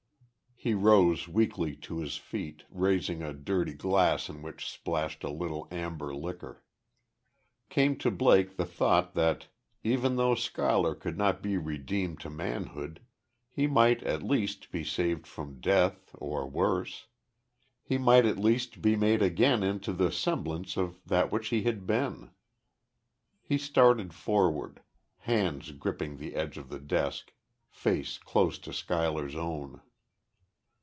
[0.63, 5.67] He rose weakly to his feet, raising a dirty glass in which splashed a little
[5.71, 6.63] amber liquor.
[7.69, 9.47] Came to Blake the thought that,
[9.83, 13.01] even though Schuyler could not be redeemed to manhood,
[13.49, 17.07] he might at least, be saved from death, or worse.
[17.81, 21.87] He might at least be made again into the semblance of that which he had
[21.87, 22.29] been.
[23.41, 24.83] He started forward,
[25.17, 27.33] hands gripping the edge of the desk,
[27.67, 29.81] face close to Schuyler's own.